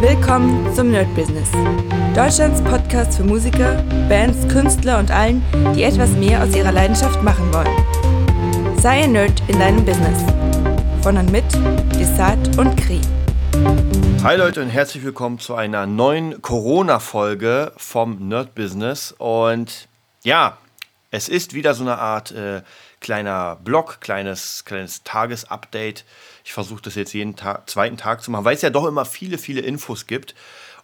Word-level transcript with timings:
Willkommen 0.00 0.72
zum 0.76 0.92
Nerd 0.92 1.12
Business. 1.16 1.50
Deutschlands 2.14 2.62
Podcast 2.62 3.16
für 3.16 3.24
Musiker, 3.24 3.82
Bands, 4.08 4.46
Künstler 4.46 5.00
und 5.00 5.10
allen, 5.10 5.42
die 5.74 5.82
etwas 5.82 6.10
mehr 6.12 6.40
aus 6.40 6.54
ihrer 6.54 6.70
Leidenschaft 6.70 7.20
machen 7.24 7.52
wollen. 7.52 8.78
Sei 8.78 9.02
ein 9.02 9.10
Nerd 9.10 9.42
in 9.48 9.58
deinem 9.58 9.84
Business. 9.84 10.22
Von 11.02 11.16
und 11.16 11.32
mit 11.32 11.44
Desart 11.98 12.56
und 12.58 12.76
Kri. 12.76 13.00
Hi 14.22 14.36
Leute 14.36 14.62
und 14.62 14.68
herzlich 14.68 15.02
willkommen 15.02 15.40
zu 15.40 15.56
einer 15.56 15.84
neuen 15.86 16.40
Corona-Folge 16.42 17.72
vom 17.76 18.28
Nerd 18.28 18.54
Business. 18.54 19.10
Und 19.18 19.88
ja, 20.22 20.58
es 21.10 21.28
ist 21.28 21.54
wieder 21.54 21.74
so 21.74 21.82
eine 21.82 21.98
Art 21.98 22.30
äh, 22.30 22.62
kleiner 23.00 23.56
Blog, 23.64 24.00
kleines, 24.00 24.64
kleines 24.64 25.02
Tagesupdate. 25.02 26.04
Ich 26.48 26.54
versuche 26.54 26.80
das 26.80 26.94
jetzt 26.94 27.12
jeden 27.12 27.36
Tag, 27.36 27.68
zweiten 27.68 27.98
Tag 27.98 28.22
zu 28.22 28.30
machen, 28.30 28.46
weil 28.46 28.54
es 28.54 28.62
ja 28.62 28.70
doch 28.70 28.86
immer 28.86 29.04
viele, 29.04 29.36
viele 29.36 29.60
Infos 29.60 30.06
gibt. 30.06 30.34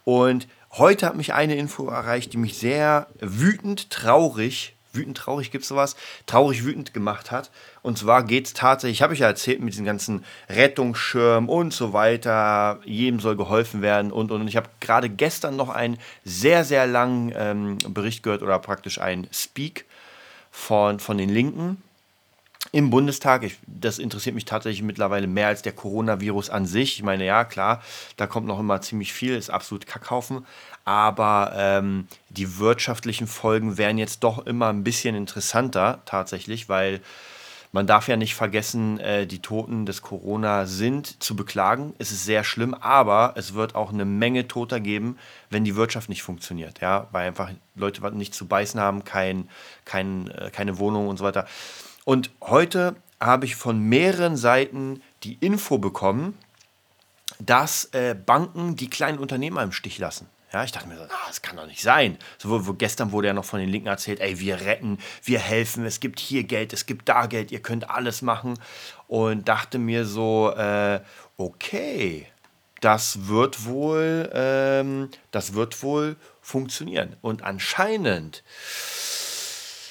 Und 0.03 0.47
heute 0.73 1.07
hat 1.07 1.15
mich 1.15 1.33
eine 1.33 1.55
Info 1.55 1.87
erreicht, 1.87 2.33
die 2.33 2.37
mich 2.37 2.59
sehr 2.59 3.07
wütend, 3.19 3.89
traurig, 3.89 4.75
wütend, 4.93 5.17
traurig 5.17 5.49
gibt 5.49 5.63
es 5.63 5.69
sowas, 5.69 5.95
traurig, 6.27 6.63
wütend 6.65 6.93
gemacht 6.93 7.31
hat. 7.31 7.49
Und 7.81 7.97
zwar 7.97 8.21
geht 8.25 8.45
es 8.45 8.53
tatsächlich, 8.53 9.01
habe 9.01 9.15
ich 9.15 9.21
ja 9.21 9.27
erzählt, 9.27 9.59
mit 9.59 9.73
diesen 9.73 9.87
ganzen 9.87 10.23
Rettungsschirmen 10.49 11.49
und 11.49 11.73
so 11.73 11.93
weiter, 11.93 12.79
jedem 12.85 13.19
soll 13.19 13.35
geholfen 13.35 13.81
werden 13.81 14.11
und 14.11 14.29
und. 14.31 14.41
und. 14.41 14.47
Ich 14.47 14.57
habe 14.57 14.69
gerade 14.81 15.09
gestern 15.09 15.55
noch 15.55 15.69
einen 15.69 15.97
sehr, 16.23 16.63
sehr 16.63 16.85
langen 16.85 17.33
ähm, 17.35 17.79
Bericht 17.87 18.21
gehört 18.21 18.43
oder 18.43 18.59
praktisch 18.59 19.01
einen 19.01 19.27
Speak 19.33 19.85
von, 20.51 20.99
von 20.99 21.17
den 21.17 21.29
Linken 21.29 21.81
im 22.71 22.89
Bundestag. 22.89 23.43
Ich, 23.43 23.57
das 23.67 23.99
interessiert 23.99 24.35
mich 24.35 24.45
tatsächlich 24.45 24.81
mittlerweile 24.81 25.27
mehr 25.27 25.47
als 25.47 25.61
der 25.61 25.73
Coronavirus 25.73 26.49
an 26.49 26.65
sich. 26.65 26.97
Ich 26.97 27.03
meine, 27.03 27.25
ja, 27.25 27.43
klar, 27.45 27.81
da 28.17 28.27
kommt 28.27 28.47
noch 28.47 28.59
immer 28.59 28.81
ziemlich 28.81 29.13
viel, 29.13 29.35
ist 29.35 29.49
absolut 29.49 29.85
Kackhaufen. 29.85 30.45
Aber 30.83 31.53
ähm, 31.55 32.07
die 32.29 32.59
wirtschaftlichen 32.59 33.27
Folgen 33.27 33.77
werden 33.77 33.97
jetzt 33.97 34.23
doch 34.23 34.45
immer 34.45 34.67
ein 34.69 34.83
bisschen 34.83 35.15
interessanter 35.15 36.01
tatsächlich, 36.05 36.69
weil 36.69 37.01
man 37.75 37.87
darf 37.87 38.07
ja 38.07 38.15
nicht 38.15 38.35
vergessen, 38.35 39.01
äh, 39.01 39.27
die 39.27 39.39
Toten 39.41 39.85
des 39.85 40.01
Corona 40.01 40.65
sind 40.65 41.21
zu 41.21 41.35
beklagen. 41.35 41.93
Es 41.97 42.11
ist 42.11 42.23
sehr 42.23 42.45
schlimm, 42.45 42.73
aber 42.73 43.33
es 43.35 43.53
wird 43.53 43.75
auch 43.75 43.91
eine 43.91 44.05
Menge 44.05 44.47
Toter 44.47 44.79
geben, 44.79 45.17
wenn 45.49 45.65
die 45.65 45.75
Wirtschaft 45.75 46.07
nicht 46.07 46.23
funktioniert. 46.23 46.79
Ja, 46.79 47.07
weil 47.11 47.27
einfach 47.27 47.51
Leute 47.75 48.01
nicht 48.15 48.33
zu 48.33 48.47
beißen 48.47 48.79
haben, 48.79 49.03
kein, 49.03 49.49
kein, 49.83 50.31
äh, 50.31 50.51
keine 50.51 50.77
Wohnung 50.77 51.09
und 51.09 51.17
so 51.17 51.25
weiter. 51.25 51.47
Und 52.05 52.29
heute 52.41 52.95
habe 53.19 53.45
ich 53.45 53.55
von 53.55 53.79
mehreren 53.79 54.37
Seiten 54.37 55.01
die 55.23 55.33
Info 55.41 55.79
bekommen, 55.79 56.37
dass 57.39 57.85
äh, 57.93 58.15
Banken 58.15 58.75
die 58.75 58.89
kleinen 58.89 59.19
Unternehmer 59.19 59.63
im 59.63 59.71
Stich 59.71 59.97
lassen. 59.97 60.29
Ja, 60.53 60.63
ich 60.63 60.71
dachte 60.71 60.87
mir 60.87 60.97
so, 60.97 61.03
das 61.27 61.41
kann 61.41 61.57
doch 61.57 61.65
nicht 61.65 61.81
sein. 61.81 62.17
So, 62.37 62.49
wo, 62.49 62.67
wo, 62.67 62.73
gestern 62.73 63.11
wurde 63.11 63.27
ja 63.27 63.33
noch 63.33 63.43
von 63.43 63.59
den 63.59 63.67
Linken 63.67 63.87
erzählt, 63.87 64.21
ey, 64.21 64.39
wir 64.39 64.61
retten, 64.61 64.99
wir 65.23 65.39
helfen, 65.39 65.83
es 65.85 65.99
gibt 65.99 66.19
hier 66.19 66.43
Geld, 66.43 66.71
es 66.71 66.85
gibt 66.85 67.09
da 67.09 67.25
Geld, 67.25 67.51
ihr 67.51 67.61
könnt 67.61 67.89
alles 67.89 68.21
machen. 68.21 68.57
Und 69.07 69.49
dachte 69.49 69.79
mir 69.79 70.05
so, 70.05 70.53
äh, 70.55 71.01
okay, 71.35 72.27
das 72.79 73.27
wird 73.27 73.65
wohl, 73.65 74.29
ähm, 74.33 75.09
das 75.31 75.55
wird 75.55 75.81
wohl 75.81 76.15
funktionieren. 76.39 77.17
Und 77.21 77.41
anscheinend, 77.41 78.43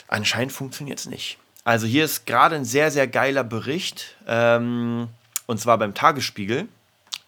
anscheinend 0.08 0.52
funktioniert 0.52 1.00
es 1.00 1.06
nicht. 1.06 1.38
Also 1.64 1.86
hier 1.86 2.04
ist 2.04 2.26
gerade 2.26 2.56
ein 2.56 2.66
sehr, 2.66 2.90
sehr 2.90 3.08
geiler 3.08 3.42
Bericht. 3.42 4.16
Ähm, 4.26 5.08
und 5.46 5.60
zwar 5.60 5.78
beim 5.78 5.94
Tagesspiegel. 5.94 6.68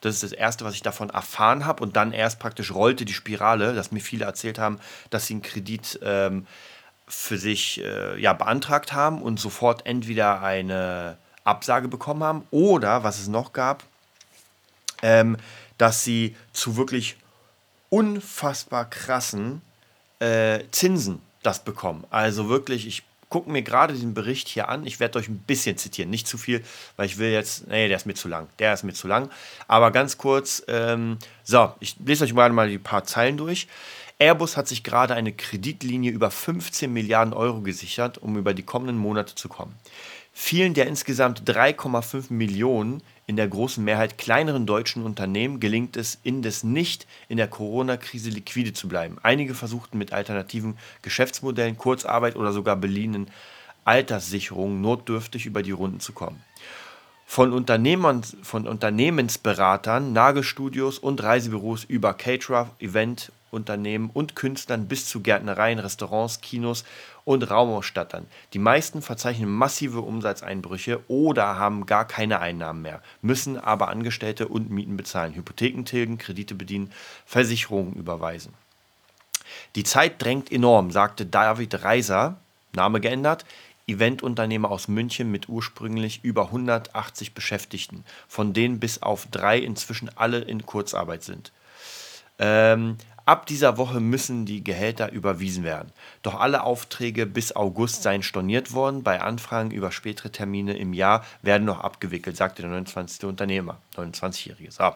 Das 0.03 0.15
ist 0.15 0.23
das 0.23 0.33
Erste, 0.33 0.65
was 0.65 0.75
ich 0.75 0.83
davon 0.83 1.11
erfahren 1.11 1.65
habe. 1.65 1.83
Und 1.83 1.97
dann 1.97 2.13
erst 2.13 2.39
praktisch 2.39 2.73
rollte 2.73 3.05
die 3.05 3.15
Spirale, 3.15 3.75
dass 3.75 3.93
mir 3.93 4.01
viele 4.01 4.27
erzählt 4.27 4.59
haben, 4.59 4.79
dass 5.11 5.27
sie 5.27 5.35
einen 5.35 5.43
Kredit 5.43 5.99
ähm, 6.03 6.47
für 7.09 7.39
sich 7.39 7.83
äh, 7.83 8.21
ja, 8.21 8.35
beantragt 8.35 8.93
haben 8.93 9.23
und 9.23 9.41
sofort 9.41 9.87
entweder 9.87 10.43
eine 10.43 11.17
Absage 11.45 11.89
bekommen 11.89 12.23
haben 12.25 12.47
oder, 12.51 13.05
was 13.05 13.19
es 13.21 13.29
noch 13.29 13.53
gab, 13.53 13.85
ähm, 15.03 15.37
dass 15.79 16.05
sie 16.05 16.37
zu 16.53 16.77
wirklich 16.77 17.17
unfassbar 17.89 18.91
krassen 18.91 19.63
äh, 20.19 20.65
Zinsen 20.73 21.21
das 21.43 21.63
bekommen. 21.63 22.05
Also 22.11 22.49
wirklich, 22.49 22.87
ich 22.87 23.05
gucke 23.29 23.51
mir 23.51 23.63
gerade 23.63 23.95
diesen 23.95 24.15
Bericht 24.15 24.49
hier 24.49 24.69
an. 24.69 24.87
Ich 24.87 25.01
werde 25.01 25.19
euch 25.19 25.29
ein 25.29 25.39
bisschen 25.39 25.77
zitieren, 25.77 26.11
nicht 26.11 26.27
zu 26.27 26.39
viel, 26.39 26.63
weil 26.97 27.07
ich 27.07 27.19
will 27.19 27.31
jetzt, 27.31 27.67
nee, 27.69 27.89
der 27.89 27.97
ist 27.97 28.07
mir 28.07 28.15
zu 28.15 28.29
lang. 28.29 28.49
Der 28.59 28.73
ist 28.73 28.85
mir 28.85 28.93
zu 28.93 29.09
lang. 29.09 29.31
Aber 29.69 29.91
ganz 29.91 30.19
kurz, 30.19 30.63
ähm, 30.69 31.19
so, 31.45 31.73
ich 31.81 31.97
lese 32.05 32.25
euch 32.25 32.35
mal, 32.35 32.51
mal 32.51 32.69
die 32.69 32.79
paar 32.79 33.05
Zeilen 33.05 33.37
durch. 33.37 33.69
Airbus 34.19 34.57
hat 34.57 34.67
sich 34.67 34.83
gerade 34.83 35.15
eine 35.15 35.33
Kreditlinie 35.33 36.11
über 36.11 36.31
15 36.31 36.91
Milliarden 36.91 37.35
Euro 37.35 37.61
gesichert, 37.61 38.17
um 38.17 38.39
über 38.39 38.55
die 38.55 38.63
kommenden 38.63 38.97
Monate 38.97 39.35
zu 39.35 39.49
kommen. 39.49 39.75
Vielen 40.39 40.75
der 40.75 40.87
insgesamt 40.87 41.49
3,5 41.51 42.31
Millionen 42.31 43.03
in 43.27 43.37
der 43.37 43.49
großen 43.49 43.83
Mehrheit 43.83 44.19
kleineren 44.19 44.67
deutschen 44.67 45.03
Unternehmen 45.03 45.61
gelingt 45.61 45.97
es 45.97 46.19
indes 46.25 46.63
nicht, 46.63 47.07
in 47.31 47.39
der 47.39 47.49
Corona-Krise 47.49 48.29
liquide 48.29 48.75
zu 48.75 48.87
bleiben. 48.87 49.17
Einige 49.23 49.55
versuchten 49.55 49.97
mit 49.97 50.13
alternativen 50.13 50.77
Geschäftsmodellen, 51.01 51.79
Kurzarbeit 51.79 52.37
oder 52.37 52.53
sogar 52.53 52.77
beliehenen 52.77 53.29
Alterssicherungen 53.87 54.83
notdürftig 54.83 55.47
über 55.47 55.63
die 55.63 55.71
Runden 55.71 56.01
zu 56.01 56.13
kommen. 56.13 56.43
Von, 57.25 57.55
Unternehmern, 57.55 58.23
von 58.43 58.69
Unternehmensberatern, 58.69 60.13
Nagelstudios 60.13 60.99
und 60.99 61.23
Reisebüros 61.23 61.83
über 61.85 62.13
Caterer, 62.13 62.71
Event 62.79 63.33
Unternehmen 63.57 64.11
und 64.13 64.37
Künstlern 64.37 64.87
bis 64.87 65.07
zu 65.07 65.21
Gärtnereien, 65.21 65.81
Restaurants, 65.81 66.41
Kinos 66.41 66.85
und 67.25 67.51
Raumausstattern. 67.51 68.27
Die 68.53 68.61
meisten 68.61 69.03
verzeichnen 69.03 69.51
massive 69.51 70.03
Umsatzeinbrüche 70.03 71.01
oder 71.09 71.59
haben 71.59 71.87
gar 71.87 72.07
keine 72.07 72.39
Einnahmen 72.39 72.83
mehr, 72.83 73.03
müssen 73.23 73.59
aber 73.59 73.89
Angestellte 73.89 74.47
und 74.47 74.71
Mieten 74.71 74.97
bezahlen, 74.97 75.35
Hypotheken 75.35 75.85
tilgen, 75.85 76.19
Kredite 76.19 76.55
bedienen, 76.55 76.93
Versicherungen 77.25 77.95
überweisen. 77.95 78.55
Die 79.75 79.85
Zeit 79.85 80.23
drängt 80.23 80.53
enorm, 80.53 80.91
sagte 80.91 81.27
David 81.27 81.83
Reiser, 81.83 82.37
Name 82.75 83.01
geändert, 83.01 83.45
Eventunternehmer 83.89 84.71
aus 84.71 84.89
München 84.89 85.31
mit 85.31 85.49
ursprünglich 85.49 86.21
über 86.25 86.47
180 86.47 87.35
Beschäftigten, 87.35 88.05
von 88.27 88.53
denen 88.53 88.81
bis 88.81 89.03
auf 89.03 89.27
drei 89.31 89.59
inzwischen 89.59 90.11
alle 90.17 90.39
in 90.39 90.67
Kurzarbeit 90.67 91.23
sind. 91.23 91.53
Ähm, 92.39 92.97
Ab 93.27 93.45
dieser 93.47 93.77
Woche 93.77 93.99
müssen 93.99 94.47
die 94.47 94.63
Gehälter 94.63 95.11
überwiesen 95.11 95.65
werden. 95.65 95.93
Doch 96.23 96.39
alle 96.39 96.63
Aufträge 96.63 97.27
bis 97.27 97.57
August 97.57 98.05
seien 98.05 98.23
storniert 98.23 98.73
worden. 98.73 99.03
Bei 99.03 99.21
Anfragen 99.21 99.73
über 99.73 99.91
spätere 99.91 100.31
Termine 100.31 100.79
im 100.79 100.93
Jahr 100.93 101.25
werden 101.43 101.65
noch 101.65 101.81
abgewickelt, 101.81 102.37
sagte 102.37 102.63
der 102.63 102.71
29. 102.71 103.25
Unternehmer, 103.25 103.79
29-Jährige. 103.97 104.71
So. 104.71 104.95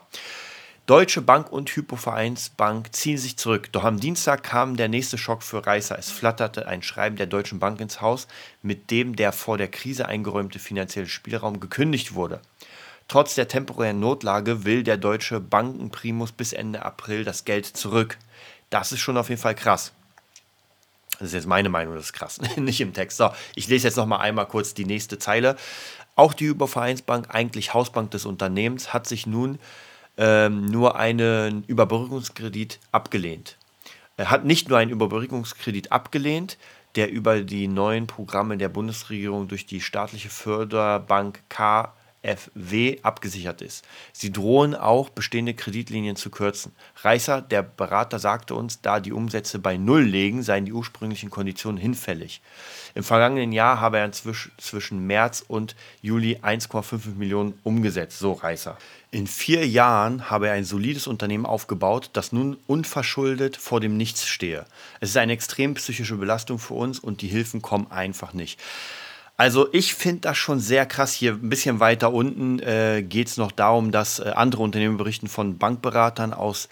Deutsche 0.86 1.22
Bank 1.22 1.50
und 1.50 1.70
Hypovereinsbank 1.70 2.94
ziehen 2.94 3.18
sich 3.18 3.36
zurück. 3.36 3.72
Doch 3.72 3.82
am 3.82 3.98
Dienstag 3.98 4.44
kam 4.44 4.76
der 4.76 4.88
nächste 4.88 5.18
Schock 5.18 5.42
für 5.42 5.66
Reißer. 5.66 5.98
Es 5.98 6.12
flatterte 6.12 6.68
ein 6.68 6.84
Schreiben 6.84 7.16
der 7.16 7.26
Deutschen 7.26 7.58
Bank 7.58 7.80
ins 7.80 8.00
Haus, 8.00 8.28
mit 8.62 8.92
dem 8.92 9.16
der 9.16 9.32
vor 9.32 9.58
der 9.58 9.68
Krise 9.68 10.06
eingeräumte 10.06 10.60
finanzielle 10.60 11.08
Spielraum 11.08 11.58
gekündigt 11.58 12.14
wurde. 12.14 12.40
Trotz 13.10 13.34
der 13.34 13.48
temporären 13.48 13.98
Notlage 13.98 14.64
will 14.64 14.84
der 14.84 14.96
deutsche 14.96 15.40
Bankenprimus 15.40 16.30
bis 16.30 16.52
Ende 16.52 16.84
April 16.84 17.24
das 17.24 17.44
Geld 17.44 17.66
zurück. 17.66 18.16
Das 18.70 18.92
ist 18.92 19.00
schon 19.00 19.16
auf 19.16 19.30
jeden 19.30 19.40
Fall 19.40 19.56
krass. 19.56 19.90
Das 21.18 21.22
ist 21.22 21.34
jetzt 21.34 21.48
meine 21.48 21.70
Meinung, 21.70 21.96
das 21.96 22.04
ist 22.04 22.12
krass, 22.12 22.40
nicht 22.56 22.80
im 22.80 22.92
Text. 22.92 23.16
So, 23.16 23.30
ich 23.56 23.66
lese 23.66 23.88
jetzt 23.88 23.96
noch 23.96 24.06
mal 24.06 24.18
einmal 24.18 24.46
kurz 24.46 24.74
die 24.74 24.84
nächste 24.84 25.18
Zeile. 25.18 25.56
Auch 26.14 26.34
die 26.34 26.44
Übervereinsbank, 26.44 27.34
eigentlich 27.34 27.74
Hausbank 27.74 28.12
des 28.12 28.26
Unternehmens, 28.26 28.92
hat 28.92 29.08
sich 29.08 29.26
nun 29.26 29.58
ähm, 30.16 30.66
nur 30.66 30.94
einen 30.94 31.64
Überbrückungskredit 31.64 32.78
abgelehnt. 32.92 33.56
Er 34.18 34.30
hat 34.30 34.44
nicht 34.44 34.68
nur 34.68 34.78
einen 34.78 34.92
Überbrückungskredit 34.92 35.90
abgelehnt, 35.90 36.58
der 36.94 37.10
über 37.10 37.40
die 37.40 37.66
neuen 37.66 38.06
Programme 38.06 38.56
der 38.56 38.68
Bundesregierung 38.68 39.48
durch 39.48 39.66
die 39.66 39.80
staatliche 39.80 40.30
Förderbank 40.30 41.42
K 41.48 41.92
FW 42.22 42.98
abgesichert 43.02 43.62
ist. 43.62 43.84
Sie 44.12 44.30
drohen 44.30 44.74
auch, 44.74 45.08
bestehende 45.08 45.54
Kreditlinien 45.54 46.16
zu 46.16 46.30
kürzen. 46.30 46.72
Reißer, 47.02 47.40
der 47.40 47.62
Berater, 47.62 48.18
sagte 48.18 48.54
uns, 48.54 48.82
da 48.82 49.00
die 49.00 49.12
Umsätze 49.12 49.58
bei 49.58 49.76
Null 49.76 50.02
liegen, 50.02 50.42
seien 50.42 50.66
die 50.66 50.72
ursprünglichen 50.72 51.30
Konditionen 51.30 51.80
hinfällig. 51.80 52.42
Im 52.94 53.04
vergangenen 53.04 53.52
Jahr 53.52 53.80
habe 53.80 53.98
er 53.98 54.10
zwischen 54.12 55.06
März 55.06 55.44
und 55.46 55.76
Juli 56.02 56.38
1,5 56.42 57.14
Millionen 57.16 57.58
umgesetzt, 57.62 58.18
so 58.18 58.32
Reißer. 58.32 58.76
In 59.12 59.26
vier 59.26 59.66
Jahren 59.66 60.30
habe 60.30 60.48
er 60.48 60.54
ein 60.54 60.64
solides 60.64 61.06
Unternehmen 61.06 61.46
aufgebaut, 61.46 62.10
das 62.12 62.32
nun 62.32 62.56
unverschuldet 62.66 63.56
vor 63.56 63.80
dem 63.80 63.96
Nichts 63.96 64.28
stehe. 64.28 64.66
Es 65.00 65.10
ist 65.10 65.16
eine 65.16 65.32
extrem 65.32 65.74
psychische 65.74 66.16
Belastung 66.16 66.58
für 66.58 66.74
uns 66.74 67.00
und 67.00 67.22
die 67.22 67.28
Hilfen 67.28 67.60
kommen 67.60 67.90
einfach 67.90 68.34
nicht. 68.34 68.60
Also 69.40 69.68
ich 69.72 69.94
finde 69.94 70.20
das 70.20 70.36
schon 70.36 70.60
sehr 70.60 70.84
krass. 70.84 71.14
Hier 71.14 71.32
ein 71.32 71.48
bisschen 71.48 71.80
weiter 71.80 72.12
unten 72.12 72.58
äh, 72.58 73.02
geht 73.02 73.28
es 73.28 73.38
noch 73.38 73.52
darum, 73.52 73.90
dass 73.90 74.18
äh, 74.18 74.32
andere 74.34 74.62
Unternehmen 74.62 74.98
berichten 74.98 75.28
von 75.28 75.56
Bankberatern 75.56 76.34
aus 76.34 76.68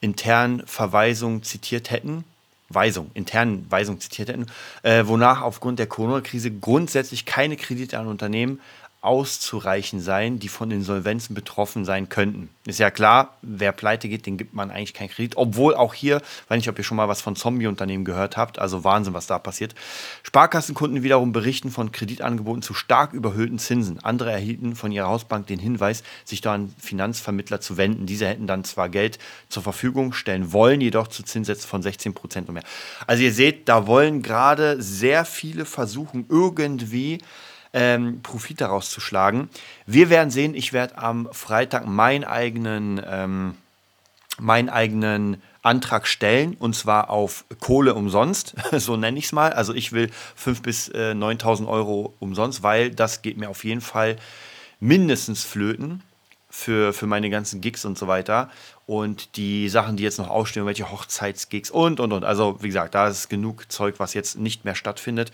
internen 0.00 0.66
Verweisungen 0.66 1.44
zitiert 1.44 1.92
hätten. 1.92 2.24
Weisung, 2.68 3.12
internen 3.14 3.70
Weisungen 3.70 4.00
zitiert 4.00 4.28
hätten, 4.28 4.46
äh, 4.82 5.04
wonach 5.06 5.42
aufgrund 5.42 5.78
der 5.78 5.86
Corona-Krise 5.86 6.50
grundsätzlich 6.50 7.26
keine 7.26 7.56
Kredite 7.56 7.96
an 8.00 8.08
Unternehmen 8.08 8.60
auszureichen 9.04 10.00
sein, 10.00 10.38
die 10.38 10.48
von 10.48 10.70
Insolvenzen 10.70 11.34
betroffen 11.34 11.84
sein 11.84 12.08
könnten. 12.08 12.48
Ist 12.66 12.78
ja 12.78 12.90
klar, 12.90 13.36
wer 13.42 13.72
pleite 13.72 14.08
geht, 14.08 14.24
den 14.24 14.38
gibt 14.38 14.54
man 14.54 14.70
eigentlich 14.70 14.94
keinen 14.94 15.10
Kredit. 15.10 15.36
Obwohl 15.36 15.74
auch 15.74 15.92
hier, 15.92 16.22
weiß 16.48 16.56
nicht, 16.56 16.68
ob 16.68 16.78
ihr 16.78 16.84
schon 16.84 16.96
mal 16.96 17.08
was 17.08 17.20
von 17.20 17.36
Zombie-Unternehmen 17.36 18.04
gehört 18.04 18.36
habt, 18.36 18.58
also 18.58 18.82
Wahnsinn, 18.84 19.12
was 19.12 19.26
da 19.26 19.38
passiert. 19.38 19.74
Sparkassenkunden 20.22 21.02
wiederum 21.02 21.32
berichten 21.32 21.70
von 21.70 21.92
Kreditangeboten 21.92 22.62
zu 22.62 22.72
stark 22.72 23.12
überhöhten 23.12 23.58
Zinsen. 23.58 24.02
Andere 24.02 24.32
erhielten 24.32 24.74
von 24.74 24.90
ihrer 24.90 25.08
Hausbank 25.08 25.46
den 25.46 25.58
Hinweis, 25.58 26.02
sich 26.24 26.40
da 26.40 26.54
an 26.54 26.74
Finanzvermittler 26.80 27.60
zu 27.60 27.76
wenden. 27.76 28.06
Diese 28.06 28.26
hätten 28.26 28.46
dann 28.46 28.64
zwar 28.64 28.88
Geld 28.88 29.18
zur 29.50 29.62
Verfügung 29.62 30.14
stellen 30.14 30.52
wollen, 30.52 30.80
jedoch 30.80 31.08
zu 31.08 31.22
Zinssätzen 31.22 31.68
von 31.68 31.82
16 31.82 32.14
Prozent 32.14 32.48
und 32.48 32.54
mehr. 32.54 32.64
Also 33.06 33.22
ihr 33.22 33.32
seht, 33.32 33.68
da 33.68 33.86
wollen 33.86 34.22
gerade 34.22 34.82
sehr 34.82 35.26
viele 35.26 35.66
versuchen, 35.66 36.24
irgendwie 36.30 37.18
ähm, 37.74 38.22
Profit 38.22 38.62
daraus 38.62 38.88
zu 38.88 39.00
schlagen. 39.00 39.50
Wir 39.84 40.08
werden 40.08 40.30
sehen, 40.30 40.54
ich 40.54 40.72
werde 40.72 40.96
am 40.96 41.28
Freitag 41.32 41.86
meinen 41.86 42.24
eigenen, 42.24 43.02
ähm, 43.06 43.56
meinen 44.38 44.70
eigenen 44.70 45.42
Antrag 45.62 46.06
stellen 46.06 46.54
und 46.58 46.74
zwar 46.76 47.10
auf 47.10 47.44
Kohle 47.60 47.94
umsonst, 47.94 48.54
so 48.72 48.96
nenne 48.96 49.18
ich 49.18 49.26
es 49.26 49.32
mal. 49.32 49.52
Also 49.52 49.74
ich 49.74 49.92
will 49.92 50.10
5.000 50.38 50.62
bis 50.62 50.88
äh, 50.88 51.12
9.000 51.12 51.66
Euro 51.66 52.14
umsonst, 52.20 52.62
weil 52.62 52.90
das 52.90 53.22
geht 53.22 53.36
mir 53.36 53.50
auf 53.50 53.64
jeden 53.64 53.80
Fall 53.80 54.16
mindestens 54.80 55.44
flöten 55.44 56.02
für, 56.54 56.92
für 56.92 57.06
meine 57.06 57.30
ganzen 57.30 57.60
Gigs 57.60 57.84
und 57.84 57.98
so 57.98 58.06
weiter. 58.06 58.48
Und 58.86 59.36
die 59.36 59.68
Sachen, 59.68 59.96
die 59.96 60.04
jetzt 60.04 60.18
noch 60.18 60.30
ausstehen, 60.30 60.66
welche 60.66 60.90
Hochzeitsgigs 60.90 61.68
und, 61.68 61.98
und, 61.98 62.12
und. 62.12 62.22
Also, 62.22 62.58
wie 62.62 62.68
gesagt, 62.68 62.94
da 62.94 63.08
ist 63.08 63.28
genug 63.28 63.72
Zeug, 63.72 63.96
was 63.98 64.14
jetzt 64.14 64.38
nicht 64.38 64.64
mehr 64.64 64.76
stattfindet. 64.76 65.32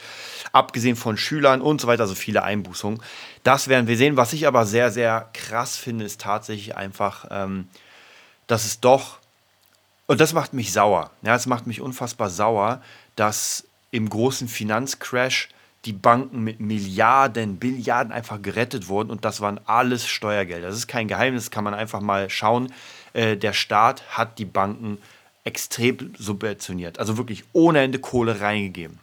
Abgesehen 0.52 0.96
von 0.96 1.18
Schülern 1.18 1.60
und 1.60 1.80
so 1.80 1.88
weiter, 1.88 2.04
also 2.04 2.14
viele 2.14 2.42
Einbußungen. 2.42 3.02
Das 3.42 3.68
werden 3.68 3.86
wir 3.86 3.98
sehen. 3.98 4.16
Was 4.16 4.32
ich 4.32 4.46
aber 4.46 4.64
sehr, 4.64 4.90
sehr 4.90 5.28
krass 5.34 5.76
finde, 5.76 6.06
ist 6.06 6.22
tatsächlich 6.22 6.76
einfach, 6.76 7.26
ähm, 7.30 7.68
dass 8.46 8.64
es 8.64 8.80
doch, 8.80 9.18
und 10.06 10.22
das 10.22 10.32
macht 10.32 10.54
mich 10.54 10.72
sauer. 10.72 11.10
Ja, 11.20 11.34
es 11.34 11.44
macht 11.44 11.66
mich 11.66 11.82
unfassbar 11.82 12.30
sauer, 12.30 12.80
dass 13.14 13.66
im 13.90 14.08
großen 14.08 14.48
Finanzcrash 14.48 15.50
die 15.86 15.92
Banken 15.92 16.44
mit 16.44 16.60
Milliarden, 16.60 17.56
Billiarden 17.56 18.12
einfach 18.12 18.42
gerettet 18.42 18.88
wurden 18.88 19.10
und 19.10 19.24
das 19.24 19.40
waren 19.40 19.60
alles 19.64 20.06
Steuergelder. 20.06 20.68
Das 20.68 20.76
ist 20.76 20.88
kein 20.88 21.08
Geheimnis, 21.08 21.50
kann 21.50 21.64
man 21.64 21.74
einfach 21.74 22.00
mal 22.00 22.28
schauen. 22.28 22.72
Äh, 23.14 23.36
der 23.36 23.52
Staat 23.52 24.02
hat 24.10 24.38
die 24.38 24.44
Banken 24.44 24.98
extrem 25.44 26.14
subventioniert, 26.18 26.98
also 26.98 27.16
wirklich 27.16 27.44
ohne 27.52 27.80
Ende 27.80 27.98
Kohle 27.98 28.40
reingegeben. 28.40 28.98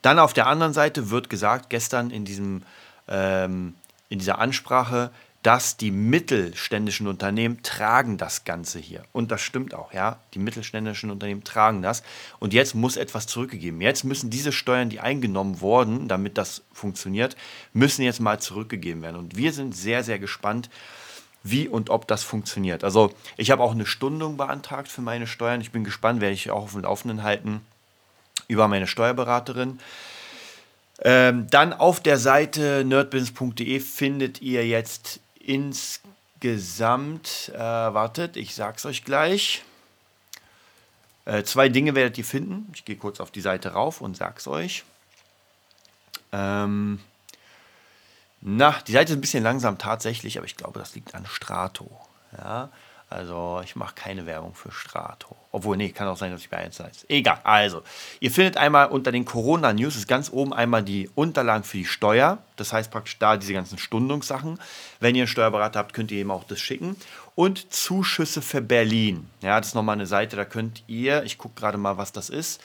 Dann 0.00 0.18
auf 0.18 0.32
der 0.32 0.46
anderen 0.46 0.72
Seite 0.72 1.10
wird 1.10 1.28
gesagt, 1.28 1.68
gestern 1.70 2.10
in, 2.10 2.24
diesem, 2.24 2.62
ähm, 3.08 3.74
in 4.08 4.18
dieser 4.18 4.38
Ansprache, 4.38 5.10
dass 5.42 5.76
die 5.76 5.92
mittelständischen 5.92 7.06
Unternehmen 7.06 7.62
tragen 7.62 8.18
das 8.18 8.44
Ganze 8.44 8.78
hier. 8.80 9.04
Und 9.12 9.30
das 9.30 9.40
stimmt 9.40 9.72
auch, 9.72 9.92
ja. 9.92 10.18
Die 10.34 10.40
mittelständischen 10.40 11.10
Unternehmen 11.10 11.44
tragen 11.44 11.80
das. 11.80 12.02
Und 12.40 12.52
jetzt 12.52 12.74
muss 12.74 12.96
etwas 12.96 13.26
zurückgegeben. 13.26 13.80
Jetzt 13.80 14.04
müssen 14.04 14.30
diese 14.30 14.50
Steuern, 14.50 14.90
die 14.90 15.00
eingenommen 15.00 15.60
wurden, 15.60 16.08
damit 16.08 16.38
das 16.38 16.62
funktioniert, 16.72 17.36
müssen 17.72 18.02
jetzt 18.02 18.20
mal 18.20 18.40
zurückgegeben 18.40 19.00
werden. 19.02 19.16
Und 19.16 19.36
wir 19.36 19.52
sind 19.52 19.76
sehr, 19.76 20.02
sehr 20.02 20.18
gespannt, 20.18 20.70
wie 21.44 21.68
und 21.68 21.88
ob 21.88 22.08
das 22.08 22.24
funktioniert. 22.24 22.82
Also 22.82 23.14
ich 23.36 23.52
habe 23.52 23.62
auch 23.62 23.72
eine 23.72 23.86
Stundung 23.86 24.36
beantragt 24.36 24.88
für 24.88 25.02
meine 25.02 25.28
Steuern. 25.28 25.60
Ich 25.60 25.70
bin 25.70 25.84
gespannt, 25.84 26.20
werde 26.20 26.34
ich 26.34 26.50
auch 26.50 26.64
auf 26.64 26.72
dem 26.72 26.82
Laufenden 26.82 27.22
halten 27.22 27.60
über 28.48 28.66
meine 28.66 28.86
Steuerberaterin. 28.86 29.78
Ähm, 31.00 31.46
dann 31.48 31.72
auf 31.72 32.00
der 32.00 32.18
Seite 32.18 32.84
nerdbusiness.de 32.84 33.78
findet 33.78 34.42
ihr 34.42 34.66
jetzt 34.66 35.20
insgesamt, 35.48 37.50
äh, 37.54 37.58
wartet, 37.58 38.36
ich 38.36 38.54
sag's 38.54 38.84
euch 38.84 39.04
gleich. 39.04 39.64
Äh, 41.24 41.42
zwei 41.44 41.70
Dinge 41.70 41.94
werdet 41.94 42.18
ihr 42.18 42.24
finden. 42.24 42.70
Ich 42.74 42.84
gehe 42.84 42.96
kurz 42.96 43.18
auf 43.18 43.30
die 43.30 43.40
Seite 43.40 43.72
rauf 43.72 44.02
und 44.02 44.16
sag's 44.16 44.46
euch. 44.46 44.84
Ähm, 46.32 47.00
na, 48.42 48.78
die 48.86 48.92
Seite 48.92 49.12
ist 49.12 49.18
ein 49.18 49.22
bisschen 49.22 49.42
langsam 49.42 49.78
tatsächlich, 49.78 50.36
aber 50.36 50.46
ich 50.46 50.56
glaube, 50.56 50.78
das 50.78 50.94
liegt 50.94 51.14
an 51.14 51.24
Strato. 51.24 51.90
Ja, 52.36 52.68
also 53.08 53.62
ich 53.64 53.74
mache 53.74 53.94
keine 53.94 54.26
Werbung 54.26 54.54
für 54.54 54.70
Strato. 54.70 55.34
Obwohl, 55.50 55.78
nee, 55.78 55.88
kann 55.88 56.08
auch 56.08 56.16
sein, 56.16 56.30
dass 56.30 56.42
ich 56.42 56.50
bei 56.50 56.58
1 56.58 56.78
ist. 56.80 57.06
Egal. 57.08 57.40
Also, 57.42 57.82
ihr 58.20 58.30
findet 58.30 58.58
einmal 58.58 58.88
unter 58.88 59.12
den 59.12 59.24
Corona-News, 59.24 59.96
ist 59.96 60.06
ganz 60.06 60.30
oben 60.30 60.52
einmal 60.52 60.82
die 60.82 61.08
Unterlagen 61.14 61.64
für 61.64 61.78
die 61.78 61.86
Steuer. 61.86 62.38
Das 62.56 62.72
heißt 62.72 62.90
praktisch 62.90 63.18
da 63.18 63.36
diese 63.36 63.54
ganzen 63.54 63.78
Stundungssachen. 63.78 64.58
Wenn 65.00 65.14
ihr 65.14 65.22
einen 65.22 65.28
Steuerberater 65.28 65.78
habt, 65.78 65.94
könnt 65.94 66.10
ihr 66.10 66.20
ihm 66.20 66.30
auch 66.30 66.44
das 66.44 66.60
schicken. 66.60 66.96
Und 67.38 67.72
Zuschüsse 67.72 68.42
für 68.42 68.60
Berlin. 68.60 69.30
Ja, 69.42 69.60
das 69.60 69.68
ist 69.68 69.74
nochmal 69.76 69.94
eine 69.94 70.08
Seite, 70.08 70.34
da 70.34 70.44
könnt 70.44 70.82
ihr, 70.88 71.22
ich 71.22 71.38
gucke 71.38 71.54
gerade 71.54 71.78
mal, 71.78 71.96
was 71.96 72.10
das 72.10 72.30
ist. 72.30 72.60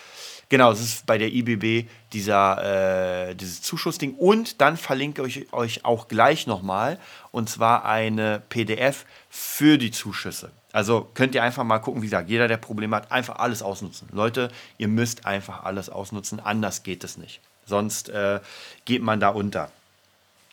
Genau, 0.50 0.72
das 0.72 0.82
ist 0.82 1.06
bei 1.06 1.20
der 1.20 1.32
IBB 1.32 1.88
dieser, 2.12 3.30
äh, 3.30 3.36
dieses 3.36 3.62
Zuschussding. 3.62 4.16
Und 4.16 4.62
dann 4.62 4.76
verlinke 4.76 5.28
ich 5.28 5.54
euch 5.54 5.86
auch 5.86 6.08
gleich 6.08 6.48
nochmal, 6.48 6.98
und 7.32 7.52
zwar 7.52 7.86
eine 7.86 8.42
PDF 8.50 9.06
für 9.30 9.78
die 9.78 9.92
Zuschüsse. 9.92 10.50
Also 10.72 11.08
könnt 11.14 11.36
ihr 11.36 11.44
einfach 11.44 11.64
mal 11.64 11.78
gucken, 11.78 12.02
wie 12.02 12.08
gesagt, 12.08 12.32
jeder, 12.32 12.48
der 12.48 12.58
Probleme 12.58 12.96
hat, 12.96 13.12
einfach 13.12 13.36
alles 13.36 13.62
ausnutzen. 13.62 14.08
Leute, 14.12 14.50
ihr 14.80 14.88
müsst 14.88 15.28
einfach 15.28 15.66
alles 15.66 15.92
ausnutzen, 15.92 16.40
anders 16.40 16.82
geht 16.82 17.04
es 17.04 17.16
nicht. 17.16 17.42
Sonst 17.68 18.10
äh, 18.10 18.40
geht 18.86 19.04
man 19.04 19.20
da 19.20 19.30
unter. 19.30 19.70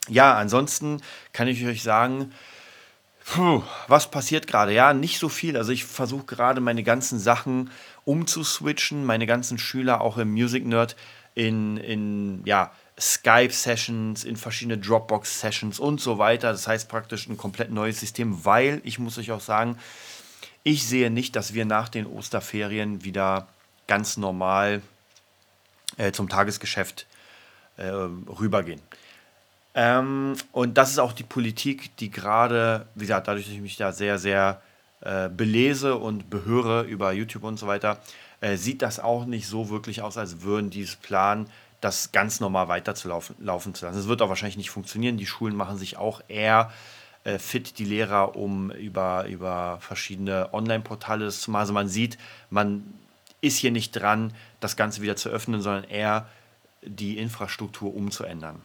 Ja, 0.09 0.35
ansonsten 0.35 1.01
kann 1.33 1.47
ich 1.47 1.65
euch 1.65 1.81
sagen, 1.81 2.31
Puh, 3.25 3.61
was 3.87 4.09
passiert 4.09 4.47
gerade? 4.47 4.73
Ja, 4.73 4.93
nicht 4.93 5.19
so 5.19 5.29
viel. 5.29 5.55
Also 5.55 5.71
ich 5.71 5.85
versuche 5.85 6.25
gerade 6.25 6.59
meine 6.59 6.83
ganzen 6.83 7.19
Sachen 7.19 7.69
umzuswitchen, 8.03 9.05
meine 9.05 9.27
ganzen 9.27 9.57
Schüler 9.57 10.01
auch 10.01 10.17
im 10.17 10.31
Music 10.31 10.65
Nerd 10.65 10.95
in, 11.35 11.77
in 11.77 12.41
ja, 12.45 12.71
Skype-Sessions, 12.99 14.23
in 14.23 14.35
verschiedene 14.35 14.77
Dropbox-Sessions 14.77 15.79
und 15.79 16.01
so 16.01 16.17
weiter. 16.17 16.51
Das 16.51 16.67
heißt 16.67 16.89
praktisch 16.89 17.27
ein 17.27 17.37
komplett 17.37 17.71
neues 17.71 17.99
System, 17.99 18.43
weil 18.43 18.81
ich 18.83 18.99
muss 18.99 19.17
euch 19.17 19.31
auch 19.31 19.41
sagen, 19.41 19.77
ich 20.63 20.87
sehe 20.87 21.09
nicht, 21.09 21.35
dass 21.35 21.53
wir 21.53 21.65
nach 21.65 21.89
den 21.89 22.05
Osterferien 22.05 23.03
wieder 23.03 23.47
ganz 23.87 24.17
normal 24.17 24.81
äh, 25.97 26.11
zum 26.11 26.29
Tagesgeschäft 26.29 27.07
äh, 27.77 27.87
rübergehen. 27.87 28.81
Ähm, 29.73 30.35
und 30.51 30.77
das 30.77 30.91
ist 30.91 30.99
auch 30.99 31.13
die 31.13 31.23
Politik, 31.23 31.95
die 31.97 32.11
gerade, 32.11 32.87
wie 32.95 33.01
gesagt, 33.01 33.27
dadurch, 33.27 33.45
dass 33.45 33.53
ich 33.53 33.61
mich 33.61 33.77
da 33.77 33.91
sehr, 33.91 34.19
sehr 34.19 34.61
äh, 35.01 35.29
belese 35.29 35.95
und 35.95 36.29
behöre 36.29 36.83
über 36.83 37.13
YouTube 37.13 37.43
und 37.43 37.57
so 37.57 37.67
weiter, 37.67 37.99
äh, 38.41 38.57
sieht 38.57 38.81
das 38.81 38.99
auch 38.99 39.25
nicht 39.25 39.47
so 39.47 39.69
wirklich 39.69 40.01
aus, 40.01 40.17
als 40.17 40.41
würden 40.41 40.69
die 40.69 40.81
es 40.81 40.95
planen, 40.95 41.47
das 41.79 42.11
ganz 42.11 42.39
normal 42.39 42.67
weiterzulaufen 42.67 43.35
laufen 43.39 43.73
zu 43.73 43.85
lassen. 43.85 43.97
Es 43.97 44.07
wird 44.07 44.21
auch 44.21 44.29
wahrscheinlich 44.29 44.57
nicht 44.57 44.69
funktionieren. 44.69 45.17
Die 45.17 45.25
Schulen 45.25 45.55
machen 45.55 45.77
sich 45.77 45.97
auch 45.97 46.21
eher 46.27 46.71
äh, 47.23 47.39
fit, 47.39 47.79
die 47.79 47.85
Lehrer, 47.85 48.35
um 48.35 48.71
über, 48.71 49.25
über 49.27 49.77
verschiedene 49.79 50.53
Online-Portale 50.53 51.25
das 51.25 51.41
zu 51.41 51.49
machen. 51.49 51.61
Also 51.61 51.73
man 51.73 51.87
sieht, 51.87 52.17
man 52.49 52.83
ist 53.41 53.57
hier 53.57 53.71
nicht 53.71 53.93
dran, 53.93 54.33
das 54.59 54.75
Ganze 54.75 55.01
wieder 55.01 55.15
zu 55.15 55.29
öffnen, 55.29 55.61
sondern 55.61 55.83
eher 55.85 56.27
die 56.83 57.17
Infrastruktur 57.17 57.95
umzuändern. 57.95 58.61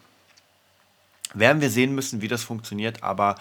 Werden 1.35 1.61
wir 1.61 1.71
sehen 1.71 1.95
müssen, 1.95 2.23
wie 2.23 2.29
das 2.29 2.45
funktioniert, 2.45 3.03
aber 3.03 3.35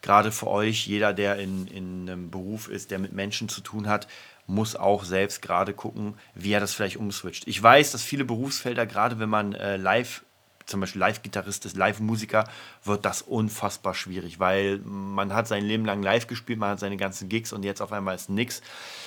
gerade 0.00 0.32
für 0.32 0.48
euch, 0.48 0.86
jeder, 0.86 1.12
der 1.12 1.38
in, 1.38 1.66
in 1.66 2.08
einem 2.08 2.30
Beruf 2.30 2.68
ist, 2.68 2.90
der 2.90 2.98
mit 2.98 3.12
Menschen 3.12 3.48
zu 3.48 3.60
tun 3.60 3.88
hat, 3.88 4.06
muss 4.46 4.76
auch 4.76 5.04
selbst 5.04 5.42
gerade 5.42 5.72
gucken, 5.72 6.14
wie 6.34 6.52
er 6.52 6.60
das 6.60 6.74
vielleicht 6.74 6.96
umswitcht. 6.96 7.46
Ich 7.46 7.62
weiß, 7.62 7.92
dass 7.92 8.02
viele 8.02 8.24
Berufsfelder, 8.24 8.86
gerade 8.86 9.18
wenn 9.18 9.28
man 9.28 9.54
äh, 9.54 9.76
live 9.76 10.22
zum 10.66 10.80
Beispiel 10.80 11.00
Live-Gitarrist 11.00 11.66
ist, 11.66 11.76
Live-Musiker, 11.76 12.48
wird 12.84 13.04
das 13.04 13.22
unfassbar 13.22 13.94
schwierig, 13.94 14.38
weil 14.38 14.78
man 14.84 15.34
hat 15.34 15.48
sein 15.48 15.64
Leben 15.64 15.84
lang 15.84 16.02
live 16.02 16.26
gespielt, 16.28 16.58
man 16.58 16.70
hat 16.70 16.80
seine 16.80 16.96
ganzen 16.96 17.28
Gigs 17.28 17.52
und 17.52 17.64
jetzt 17.64 17.82
auf 17.82 17.92
einmal 17.92 18.14
ist 18.14 18.30
nichts. 18.30 18.62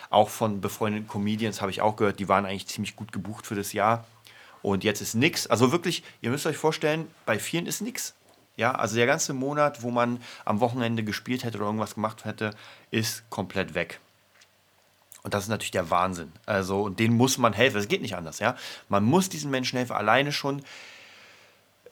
Auch 0.09 0.29
von 0.29 0.61
befreundeten 0.61 1.07
Comedians 1.07 1.61
habe 1.61 1.71
ich 1.71 1.81
auch 1.81 1.95
gehört, 1.95 2.19
die 2.19 2.27
waren 2.27 2.45
eigentlich 2.45 2.67
ziemlich 2.67 2.95
gut 2.95 3.11
gebucht 3.11 3.47
für 3.47 3.55
das 3.55 3.73
Jahr 3.73 4.05
und 4.61 4.83
jetzt 4.83 5.01
ist 5.01 5.15
nichts. 5.15 5.47
Also 5.47 5.71
wirklich, 5.71 6.03
ihr 6.21 6.29
müsst 6.29 6.45
euch 6.45 6.57
vorstellen, 6.57 7.07
bei 7.25 7.39
vielen 7.39 7.67
ist 7.67 7.81
nichts. 7.81 8.15
Ja, 8.57 8.73
also 8.73 8.95
der 8.95 9.05
ganze 9.05 9.33
Monat, 9.33 9.83
wo 9.83 9.91
man 9.91 10.19
am 10.45 10.59
Wochenende 10.59 11.03
gespielt 11.03 11.43
hätte 11.43 11.57
oder 11.57 11.65
irgendwas 11.67 11.95
gemacht 11.95 12.25
hätte, 12.25 12.51
ist 12.91 13.29
komplett 13.29 13.73
weg. 13.73 13.99
Und 15.23 15.33
das 15.33 15.43
ist 15.43 15.49
natürlich 15.49 15.71
der 15.71 15.89
Wahnsinn. 15.89 16.31
Also, 16.45 16.83
und 16.83 16.99
denen 16.99 17.17
muss 17.17 17.37
man 17.37 17.53
helfen. 17.53 17.77
Es 17.77 17.87
geht 17.87 18.01
nicht 18.01 18.15
anders, 18.15 18.39
ja. 18.39 18.55
Man 18.89 19.03
muss 19.03 19.27
diesen 19.27 19.51
Menschen 19.51 19.77
helfen. 19.77 19.93
Alleine 19.93 20.31
schon 20.31 20.61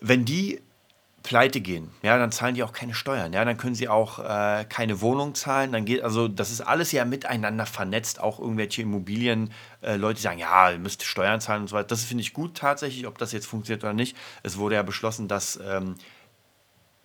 wenn 0.03 0.25
die 0.25 0.61
pleite 1.23 1.61
gehen, 1.61 1.89
ja, 2.01 2.17
dann 2.17 2.33
zahlen 2.33 2.55
die 2.55 2.63
auch 2.63 2.73
keine 2.73 2.93
Steuern, 2.93 3.31
ja, 3.31 3.45
dann 3.45 3.55
können 3.55 3.75
sie 3.75 3.87
auch 3.87 4.19
äh, 4.19 4.65
keine 4.67 4.99
Wohnung 4.99 5.33
zahlen, 5.35 5.71
dann 5.71 5.85
geht, 5.85 6.03
also 6.03 6.27
das 6.27 6.51
ist 6.51 6.59
alles 6.59 6.91
ja 6.91 7.05
miteinander 7.05 7.65
vernetzt, 7.65 8.19
auch 8.19 8.39
irgendwelche 8.39 8.81
Immobilien, 8.81 9.53
äh, 9.81 9.95
Leute 9.95 10.19
sagen, 10.19 10.39
ja, 10.39 10.71
ihr 10.71 10.79
müsst 10.79 11.03
Steuern 11.03 11.39
zahlen 11.39 11.61
und 11.61 11.67
so 11.69 11.77
weiter, 11.77 11.87
das 11.87 12.03
finde 12.03 12.23
ich 12.23 12.33
gut 12.33 12.57
tatsächlich, 12.57 13.07
ob 13.07 13.17
das 13.17 13.31
jetzt 13.31 13.45
funktioniert 13.45 13.85
oder 13.85 13.93
nicht. 13.93 14.17
Es 14.43 14.57
wurde 14.57 14.75
ja 14.75 14.83
beschlossen, 14.83 15.29
dass 15.29 15.57
ähm, 15.65 15.95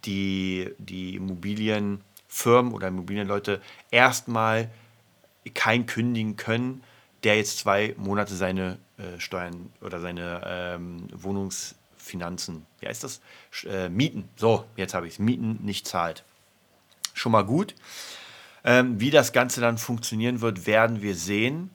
die, 0.08 0.70
die 0.78 1.16
Immobilienfirmen 1.16 2.72
oder 2.72 2.88
Immobilienleute 2.88 3.60
erstmal 3.90 4.70
kein 5.54 5.86
kündigen 5.86 6.36
können, 6.36 6.82
der 7.22 7.36
jetzt 7.36 7.58
zwei 7.58 7.94
Monate 7.98 8.34
seine 8.34 8.78
äh, 8.96 9.20
Steuern 9.20 9.70
oder 9.82 10.00
seine 10.00 10.42
ähm, 10.46 11.08
Wohnungs 11.12 11.74
Finanzen, 11.96 12.64
wie 12.80 12.88
heißt 12.88 13.04
das? 13.04 13.20
Äh, 13.66 13.90
Mieten. 13.90 14.28
So, 14.36 14.64
jetzt 14.76 14.94
habe 14.94 15.06
ich 15.06 15.14
es. 15.14 15.18
Mieten 15.18 15.58
nicht 15.62 15.86
zahlt. 15.86 16.24
Schon 17.12 17.32
mal 17.32 17.44
gut. 17.44 17.74
Ähm, 18.64 18.98
wie 18.98 19.10
das 19.10 19.32
Ganze 19.32 19.60
dann 19.60 19.76
funktionieren 19.76 20.40
wird, 20.40 20.66
werden 20.66 21.02
wir 21.02 21.14
sehen. 21.14 21.70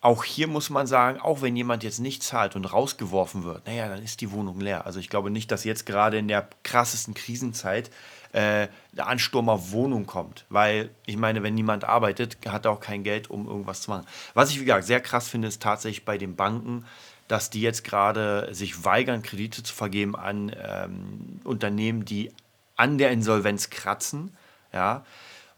Auch 0.00 0.22
hier 0.22 0.46
muss 0.46 0.70
man 0.70 0.86
sagen, 0.86 1.20
auch 1.20 1.42
wenn 1.42 1.56
jemand 1.56 1.82
jetzt 1.82 1.98
nicht 1.98 2.22
zahlt 2.22 2.54
und 2.54 2.72
rausgeworfen 2.72 3.42
wird, 3.42 3.66
naja, 3.66 3.88
dann 3.88 4.02
ist 4.02 4.20
die 4.20 4.30
Wohnung 4.30 4.60
leer. 4.60 4.86
Also 4.86 5.00
ich 5.00 5.08
glaube 5.08 5.30
nicht, 5.30 5.50
dass 5.50 5.64
jetzt 5.64 5.86
gerade 5.86 6.18
in 6.18 6.28
der 6.28 6.48
krassesten 6.62 7.14
Krisenzeit 7.14 7.90
äh, 8.32 8.68
der 8.92 9.06
Ansturm 9.08 9.48
auf 9.48 9.72
Wohnung 9.72 10.06
kommt. 10.06 10.44
Weil 10.50 10.90
ich 11.06 11.16
meine, 11.16 11.42
wenn 11.42 11.54
niemand 11.54 11.84
arbeitet, 11.84 12.36
hat 12.46 12.66
er 12.66 12.72
auch 12.72 12.80
kein 12.80 13.02
Geld, 13.02 13.28
um 13.28 13.48
irgendwas 13.48 13.82
zu 13.82 13.90
machen. 13.90 14.06
Was 14.34 14.50
ich, 14.50 14.60
wie 14.60 14.64
gesagt, 14.64 14.84
sehr 14.84 15.00
krass 15.00 15.28
finde, 15.28 15.48
ist 15.48 15.62
tatsächlich 15.62 16.04
bei 16.04 16.16
den 16.16 16.36
Banken, 16.36 16.84
dass 17.26 17.50
die 17.50 17.60
jetzt 17.60 17.82
gerade 17.82 18.48
sich 18.52 18.84
weigern, 18.84 19.22
Kredite 19.22 19.62
zu 19.62 19.74
vergeben 19.74 20.14
an 20.14 20.54
ähm, 20.62 21.40
Unternehmen, 21.44 22.04
die 22.04 22.30
an 22.76 22.98
der 22.98 23.10
Insolvenz 23.10 23.70
kratzen. 23.70 24.36
Ja, 24.72 25.04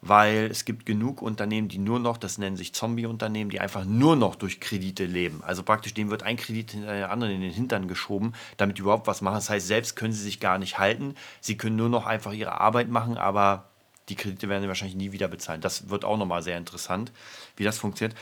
weil 0.02 0.46
es 0.50 0.64
gibt 0.64 0.86
genug 0.86 1.20
Unternehmen, 1.20 1.68
die 1.68 1.78
nur 1.78 1.98
noch, 1.98 2.16
das 2.16 2.38
nennen 2.38 2.56
sich 2.56 2.72
Zombie-Unternehmen, 2.72 3.50
die 3.50 3.60
einfach 3.60 3.84
nur 3.84 4.16
noch 4.16 4.34
durch 4.34 4.60
Kredite 4.60 5.04
leben. 5.04 5.42
Also 5.44 5.62
praktisch 5.62 5.92
dem 5.92 6.10
wird 6.10 6.22
ein 6.22 6.36
Kredit 6.36 6.70
hinter 6.70 6.94
den 6.94 7.04
anderen 7.04 7.34
in 7.34 7.40
den 7.42 7.52
Hintern 7.52 7.86
geschoben, 7.86 8.32
damit 8.56 8.78
die 8.78 8.82
überhaupt 8.82 9.06
was 9.06 9.20
machen. 9.20 9.34
Das 9.34 9.50
heißt, 9.50 9.66
selbst 9.66 9.96
können 9.96 10.12
sie 10.12 10.22
sich 10.22 10.40
gar 10.40 10.58
nicht 10.58 10.78
halten. 10.78 11.14
Sie 11.40 11.56
können 11.56 11.76
nur 11.76 11.90
noch 11.90 12.06
einfach 12.06 12.32
ihre 12.32 12.60
Arbeit 12.60 12.88
machen, 12.88 13.18
aber 13.18 13.68
die 14.08 14.16
Kredite 14.16 14.48
werden 14.48 14.62
sie 14.62 14.68
wahrscheinlich 14.68 14.96
nie 14.96 15.12
wieder 15.12 15.28
bezahlen. 15.28 15.60
Das 15.60 15.90
wird 15.90 16.04
auch 16.04 16.16
nochmal 16.16 16.42
sehr 16.42 16.56
interessant, 16.56 17.12
wie 17.56 17.64
das 17.64 17.78
funktioniert. 17.78 18.18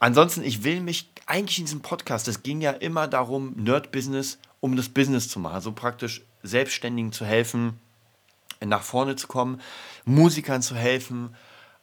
Ansonsten, 0.00 0.44
ich 0.44 0.62
will 0.62 0.80
mich 0.80 1.10
eigentlich 1.26 1.58
in 1.58 1.64
diesem 1.64 1.80
Podcast, 1.80 2.28
es 2.28 2.42
ging 2.42 2.60
ja 2.60 2.70
immer 2.70 3.08
darum, 3.08 3.54
Nerd-Business, 3.56 4.38
um 4.60 4.76
das 4.76 4.88
Business 4.88 5.28
zu 5.28 5.40
machen. 5.40 5.54
Also 5.54 5.72
praktisch 5.72 6.22
Selbstständigen 6.42 7.12
zu 7.12 7.24
helfen, 7.24 7.80
nach 8.64 8.82
vorne 8.82 9.16
zu 9.16 9.26
kommen, 9.26 9.60
Musikern 10.04 10.62
zu 10.62 10.74
helfen, 10.74 11.34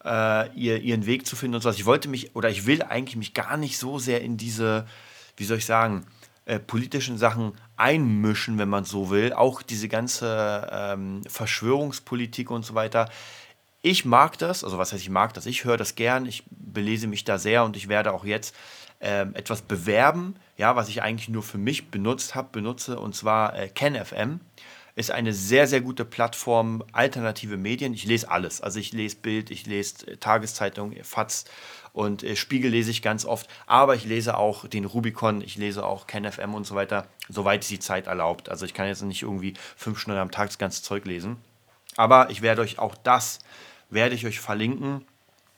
äh, 0.04 0.50
ihr, 0.56 0.82
ihren 0.82 1.06
Weg 1.06 1.26
zu 1.26 1.36
finden 1.36 1.56
und 1.56 1.62
so 1.62 1.70
was. 1.70 1.78
Ich 1.78 1.86
wollte 1.86 2.08
mich, 2.08 2.36
oder 2.36 2.50
ich 2.50 2.66
will 2.66 2.84
eigentlich 2.84 3.16
mich 3.16 3.34
gar 3.34 3.58
nicht 3.58 3.78
so 3.78 4.00
sehr 4.00 4.22
in 4.22 4.38
diese, 4.38 4.86
wie 5.38 5.46
soll 5.46 5.58
ich 5.58 5.66
sagen, 5.66 6.06
äh, 6.46 6.60
politischen 6.60 7.18
Sachen 7.18 7.54
einmischen, 7.78 8.58
wenn 8.58 8.70
man 8.70 8.86
so 8.86 9.10
will. 9.10 9.34
Auch 9.34 9.62
diese 9.62 9.88
ganze 9.88 10.68
ähm, 10.72 11.22
Verschwörungspolitik 11.28 12.52
und 12.52 12.66
so 12.66 12.76
weiter 12.76 13.10
ich 13.86 14.04
mag 14.04 14.36
das, 14.40 14.64
also 14.64 14.80
was 14.80 14.94
heißt 14.94 15.04
ich 15.04 15.12
mag 15.12 15.36
das, 15.36 15.46
ich 15.46 15.64
höre 15.64 15.78
das 15.78 15.94
gern, 15.94 16.26
ich 16.26 16.44
belese 16.50 17.06
mich 17.06 17.24
da 17.24 17.38
sehr 17.38 17.64
und 17.64 17.78
ich 17.78 17.88
werde 17.88 18.14
auch 18.14 18.26
jetzt 18.26 18.56
ähm, 19.00 19.36
etwas 19.36 19.62
bewerben, 19.62 20.36
ja, 20.58 20.76
was 20.76 20.90
ich 20.90 21.04
eigentlich 21.04 21.30
nur 21.30 21.44
für 21.44 21.60
mich 21.60 21.92
benutzt 21.92 22.34
habe, 22.34 22.50
benutze, 22.52 23.00
und 23.00 23.14
zwar 23.14 23.56
äh, 23.56 23.70
KenFM. 23.70 24.40
Ist 24.96 25.12
eine 25.12 25.34
sehr, 25.34 25.68
sehr 25.68 25.82
gute 25.82 26.06
Plattform, 26.06 26.84
alternative 26.94 27.58
Medien. 27.58 27.94
Ich 27.94 28.06
lese 28.06 28.32
alles. 28.32 28.62
Also 28.62 28.80
ich 28.80 28.94
lese 28.94 29.18
Bild, 29.18 29.52
ich 29.52 29.66
lese 29.66 30.08
äh, 30.08 30.18
Tageszeitung, 30.18 30.94
FATS 31.04 31.46
und 31.92 32.24
äh, 32.24 32.36
Spiegel 32.36 32.72
lese 32.72 32.92
ich 32.92 33.02
ganz 33.02 33.26
oft. 33.26 33.50
Aber 33.66 33.96
ich 33.96 34.06
lese 34.06 34.38
auch 34.38 34.68
den 34.68 34.86
Rubicon, 34.86 35.42
ich 35.42 35.58
lese 35.58 35.86
auch 35.86 36.08
KenFM 36.08 36.54
und 36.54 36.66
so 36.66 36.76
weiter, 36.76 37.08
soweit 37.28 37.64
es 37.64 37.68
die 37.68 37.80
Zeit 37.80 38.08
erlaubt. 38.08 38.50
Also 38.50 38.66
ich 38.66 38.74
kann 38.74 38.88
jetzt 38.88 39.02
nicht 39.02 39.24
irgendwie 39.24 39.54
fünf 39.76 40.00
Stunden 40.00 40.20
am 40.20 40.32
Tag 40.32 40.48
das 40.48 40.58
ganze 40.58 40.82
Zeug 40.82 41.06
lesen. 41.06 41.38
Aber 41.98 42.30
ich 42.30 42.42
werde 42.42 42.62
euch 42.62 42.80
auch 42.80 42.96
das 42.96 43.40
werde 43.90 44.16
ich 44.16 44.26
euch 44.26 44.40
verlinken. 44.40 45.06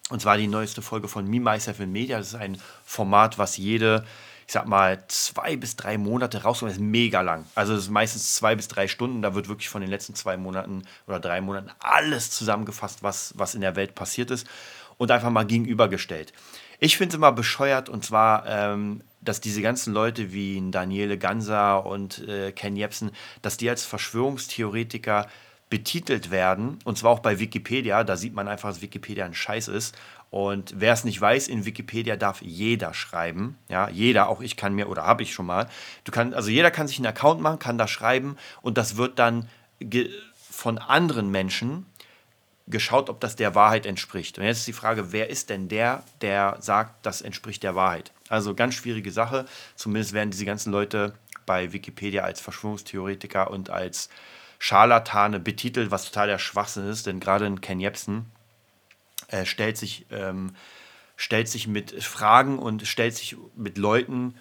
Und 0.10 0.22
zwar 0.22 0.38
die 0.38 0.48
neueste 0.48 0.82
Folge 0.82 1.08
von 1.08 1.28
Me, 1.28 1.40
Myself 1.40 1.80
in 1.80 1.92
Media. 1.92 2.18
Das 2.18 2.28
ist 2.28 2.36
ein 2.36 2.60
Format, 2.86 3.38
was 3.38 3.58
jede, 3.58 4.06
ich 4.48 4.54
sag 4.54 4.66
mal, 4.66 5.04
zwei 5.10 5.58
bis 5.58 5.76
drei 5.76 5.98
Monate 5.98 6.44
rauskommt. 6.44 6.72
Das 6.72 6.78
ist 6.78 6.84
mega 6.84 7.20
lang. 7.20 7.46
Also 7.54 7.74
es 7.74 7.84
ist 7.84 7.90
meistens 7.90 8.34
zwei 8.36 8.56
bis 8.56 8.70
drei 8.70 8.88
Stunden. 8.88 9.22
Da 9.22 9.36
wird 9.36 9.50
wirklich 9.50 9.68
von 9.68 9.82
den 9.82 9.90
letzten 9.90 10.16
zwei 10.16 10.38
Monaten 10.38 10.84
oder 11.06 11.20
drei 11.20 11.42
Monaten 11.42 11.70
alles 11.80 12.32
zusammengefasst, 12.32 13.04
was, 13.04 13.34
was 13.38 13.56
in 13.56 13.62
der 13.62 13.76
Welt 13.76 13.94
passiert 13.94 14.32
ist. 14.32 14.48
Und 14.98 15.12
einfach 15.12 15.30
mal 15.30 15.46
gegenübergestellt. 15.46 16.32
Ich 16.80 16.96
finde 16.96 17.10
es 17.10 17.16
immer 17.18 17.34
bescheuert 17.34 17.90
und 17.90 18.06
zwar, 18.06 18.46
ähm, 18.48 19.02
dass 19.20 19.42
diese 19.42 19.62
ganzen 19.62 19.94
Leute 19.94 20.32
wie 20.32 20.64
Daniele 20.72 21.18
Ganser 21.18 21.86
und 21.86 22.26
äh, 22.28 22.54
Ken 22.54 22.78
Jebsen, 22.78 23.12
dass 23.42 23.58
die 23.58 23.70
als 23.70 23.84
Verschwörungstheoretiker 23.84 25.28
betitelt 25.70 26.32
werden, 26.32 26.80
und 26.86 26.98
zwar 26.98 27.12
auch 27.12 27.20
bei 27.20 27.40
Wikipedia, 27.40 28.04
da 28.04 28.16
sieht 28.16 28.34
man 28.34 28.48
einfach, 28.48 28.70
dass 28.70 28.82
Wikipedia 28.82 29.26
ein 29.26 29.34
Scheiß 29.34 29.68
ist. 29.68 29.96
Und 30.30 30.74
wer 30.78 30.94
es 30.94 31.04
nicht 31.04 31.20
weiß, 31.20 31.48
in 31.48 31.66
Wikipedia 31.66 32.16
darf 32.18 32.42
jeder 32.42 32.94
schreiben. 32.94 33.58
Ja, 33.70 33.90
jeder, 33.90 34.30
auch 34.30 34.42
ich 34.42 34.58
kann 34.58 34.74
mir, 34.74 34.90
oder 34.90 35.04
habe 35.04 35.24
ich 35.24 35.34
schon 35.34 35.46
mal. 35.46 35.70
Du 36.04 36.12
kannst, 36.12 36.36
also 36.36 36.50
jeder 36.50 36.72
kann 36.72 36.88
sich 36.88 36.98
einen 36.98 37.08
Account 37.08 37.42
machen, 37.42 37.60
kann 37.60 37.78
da 37.78 37.88
schreiben 37.88 38.38
und 38.62 38.78
das 38.78 38.98
wird 38.98 39.20
dann 39.20 39.50
von 40.50 40.78
anderen 40.78 41.32
Menschen 41.32 41.86
geschaut, 42.68 43.10
ob 43.10 43.20
das 43.22 43.36
der 43.36 43.56
Wahrheit 43.56 43.86
entspricht. 43.86 44.38
Und 44.38 44.46
jetzt 44.46 44.60
ist 44.60 44.68
die 44.68 44.74
Frage, 44.74 45.12
wer 45.12 45.30
ist 45.30 45.50
denn 45.50 45.70
der, 45.70 46.04
der 46.22 46.58
sagt, 46.60 47.06
das 47.06 47.22
entspricht 47.22 47.64
der 47.64 47.76
Wahrheit? 47.76 48.12
Also 48.28 48.54
ganz 48.56 48.76
schwierige 48.76 49.12
Sache. 49.12 49.46
Zumindest 49.76 50.14
werden 50.14 50.32
diese 50.32 50.46
ganzen 50.46 50.72
Leute 50.72 51.14
bei 51.46 51.72
Wikipedia 51.72 52.24
als 52.24 52.42
Verschwörungstheoretiker 52.42 53.50
und 53.52 53.70
als 53.70 54.10
Scharlatane 54.60 55.40
betitelt, 55.40 55.92
was 55.92 56.06
total 56.06 56.28
der 56.28 56.40
Schwachsinn 56.40 56.88
ist, 56.88 57.06
denn 57.06 57.20
gerade 57.20 57.46
in 57.46 57.62
Ken 57.62 57.80
Jebsen 57.80 58.32
äh, 59.28 59.46
stellt, 59.46 59.78
sich, 59.78 60.06
ähm, 60.12 60.56
stellt 61.16 61.48
sich 61.50 61.68
mit 61.68 62.04
Fragen 62.04 62.60
und 62.60 62.88
stellt 62.88 63.16
sich 63.16 63.38
mit 63.56 63.78
Leuten 63.78 64.36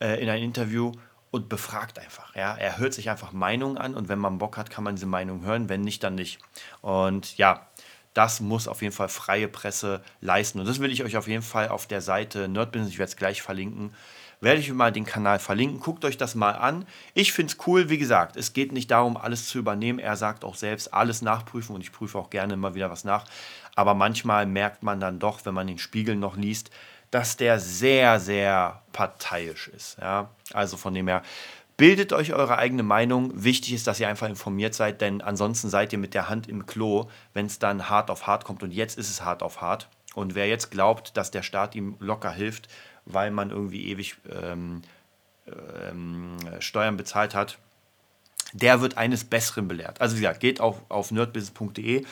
äh, 0.00 0.20
in 0.22 0.28
ein 0.28 0.42
Interview 0.42 0.92
und 1.30 1.48
befragt 1.48 1.98
einfach. 1.98 2.34
Ja? 2.34 2.54
Er 2.56 2.78
hört 2.78 2.94
sich 2.94 3.10
einfach 3.10 3.32
Meinungen 3.32 3.78
an 3.78 3.94
und 3.94 4.08
wenn 4.08 4.18
man 4.18 4.38
Bock 4.38 4.56
hat, 4.56 4.70
kann 4.70 4.84
man 4.84 4.96
diese 4.96 5.06
Meinung 5.06 5.44
hören, 5.44 5.68
wenn 5.68 5.82
nicht, 5.82 6.02
dann 6.02 6.14
nicht. 6.14 6.40
Und 6.80 7.36
ja, 7.36 7.68
das 8.14 8.40
muss 8.40 8.66
auf 8.66 8.82
jeden 8.82 8.94
Fall 8.94 9.08
freie 9.08 9.46
Presse 9.46 10.02
leisten. 10.20 10.58
Und 10.58 10.66
das 10.66 10.80
will 10.80 10.90
ich 10.90 11.04
euch 11.04 11.16
auf 11.16 11.28
jeden 11.28 11.42
Fall 11.42 11.68
auf 11.68 11.86
der 11.86 12.00
Seite 12.00 12.48
Nerdbusiness, 12.48 12.90
ich 12.90 12.98
werde 12.98 13.10
es 13.10 13.16
gleich 13.16 13.42
verlinken, 13.42 13.94
werde 14.40 14.60
ich 14.60 14.72
mal 14.72 14.92
den 14.92 15.04
Kanal 15.04 15.38
verlinken. 15.38 15.80
Guckt 15.80 16.04
euch 16.04 16.16
das 16.16 16.34
mal 16.34 16.52
an. 16.52 16.86
Ich 17.14 17.32
finde 17.32 17.52
es 17.52 17.66
cool, 17.66 17.90
wie 17.90 17.98
gesagt, 17.98 18.36
es 18.36 18.52
geht 18.52 18.72
nicht 18.72 18.90
darum, 18.90 19.16
alles 19.16 19.46
zu 19.46 19.58
übernehmen. 19.58 19.98
Er 19.98 20.16
sagt 20.16 20.44
auch 20.44 20.54
selbst, 20.54 20.94
alles 20.94 21.22
nachprüfen 21.22 21.74
und 21.74 21.82
ich 21.82 21.92
prüfe 21.92 22.18
auch 22.18 22.30
gerne 22.30 22.54
immer 22.54 22.74
wieder 22.74 22.90
was 22.90 23.04
nach. 23.04 23.26
Aber 23.76 23.94
manchmal 23.94 24.46
merkt 24.46 24.82
man 24.82 25.00
dann 25.00 25.18
doch, 25.18 25.44
wenn 25.44 25.54
man 25.54 25.66
den 25.66 25.78
Spiegel 25.78 26.16
noch 26.16 26.36
liest, 26.36 26.70
dass 27.10 27.36
der 27.36 27.58
sehr, 27.58 28.20
sehr 28.20 28.82
parteiisch 28.92 29.68
ist. 29.68 29.98
Ja? 30.00 30.30
Also 30.52 30.76
von 30.76 30.94
dem 30.94 31.08
her, 31.08 31.22
bildet 31.76 32.12
euch 32.12 32.34
eure 32.34 32.58
eigene 32.58 32.82
Meinung. 32.82 33.32
Wichtig 33.42 33.72
ist, 33.72 33.86
dass 33.86 34.00
ihr 34.00 34.08
einfach 34.08 34.28
informiert 34.28 34.74
seid, 34.74 35.00
denn 35.00 35.22
ansonsten 35.22 35.70
seid 35.70 35.92
ihr 35.94 35.98
mit 35.98 36.12
der 36.12 36.28
Hand 36.28 36.46
im 36.46 36.66
Klo, 36.66 37.08
wenn 37.32 37.46
es 37.46 37.58
dann 37.58 37.88
hart 37.88 38.10
auf 38.10 38.26
hart 38.26 38.44
kommt. 38.44 38.62
Und 38.62 38.70
jetzt 38.70 38.98
ist 38.98 39.08
es 39.08 39.24
hart 39.24 39.42
auf 39.42 39.62
hart. 39.62 39.88
Und 40.14 40.34
wer 40.34 40.46
jetzt 40.46 40.70
glaubt, 40.70 41.16
dass 41.16 41.30
der 41.30 41.42
Staat 41.42 41.74
ihm 41.74 41.96
locker 41.98 42.32
hilft, 42.32 42.68
weil 43.12 43.30
man 43.30 43.50
irgendwie 43.50 43.88
ewig 43.88 44.16
ähm, 44.30 44.82
ähm, 45.46 46.36
Steuern 46.60 46.96
bezahlt 46.96 47.34
hat, 47.34 47.58
der 48.52 48.80
wird 48.80 48.96
eines 48.96 49.24
Besseren 49.24 49.68
belehrt. 49.68 50.00
Also 50.00 50.16
wie 50.16 50.20
gesagt, 50.20 50.40
geht 50.40 50.60
auf, 50.60 50.80
auf 50.88 51.10
nerdbusiness.de, 51.10 52.04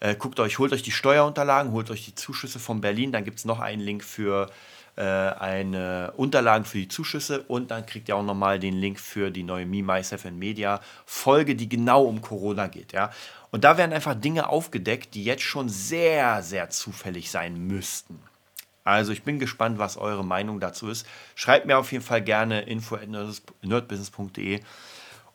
äh, 0.00 0.14
guckt 0.16 0.40
euch, 0.40 0.58
holt 0.58 0.72
euch 0.72 0.82
die 0.82 0.90
Steuerunterlagen, 0.90 1.72
holt 1.72 1.90
euch 1.90 2.04
die 2.04 2.14
Zuschüsse 2.14 2.58
von 2.58 2.80
Berlin, 2.80 3.12
dann 3.12 3.24
gibt 3.24 3.38
es 3.38 3.44
noch 3.44 3.60
einen 3.60 3.80
Link 3.80 4.02
für 4.02 4.50
äh, 4.96 5.02
eine 5.02 6.12
Unterlagen 6.16 6.64
für 6.64 6.78
die 6.78 6.88
Zuschüsse 6.88 7.42
und 7.42 7.70
dann 7.70 7.86
kriegt 7.86 8.08
ihr 8.08 8.16
auch 8.16 8.22
nochmal 8.22 8.58
den 8.58 8.74
Link 8.74 9.00
für 9.00 9.30
die 9.30 9.42
neue 9.42 9.66
Me, 9.66 9.82
Myself 9.82 10.24
and 10.26 10.38
Media 10.38 10.80
Folge, 11.04 11.56
die 11.56 11.68
genau 11.68 12.04
um 12.04 12.20
Corona 12.20 12.68
geht. 12.68 12.92
Ja? 12.92 13.10
Und 13.50 13.64
da 13.64 13.76
werden 13.76 13.92
einfach 13.92 14.14
Dinge 14.14 14.48
aufgedeckt, 14.48 15.14
die 15.14 15.24
jetzt 15.24 15.42
schon 15.42 15.68
sehr, 15.68 16.42
sehr 16.42 16.70
zufällig 16.70 17.30
sein 17.30 17.66
müssten. 17.66 18.20
Also 18.84 19.12
ich 19.12 19.22
bin 19.22 19.38
gespannt, 19.38 19.78
was 19.78 19.96
eure 19.96 20.24
Meinung 20.24 20.60
dazu 20.60 20.88
ist. 20.88 21.06
Schreibt 21.34 21.66
mir 21.66 21.78
auf 21.78 21.90
jeden 21.90 22.04
Fall 22.04 22.22
gerne 22.22 22.62
info 22.62 22.96
at 22.96 23.08
nerdbusiness.de 23.08 24.60